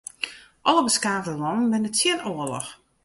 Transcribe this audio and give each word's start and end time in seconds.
Alle 0.69 0.83
beskaafde 0.87 1.33
lannen 1.43 1.69
binne 1.75 1.91
tsjin 1.93 2.25
oarloch. 2.33 2.69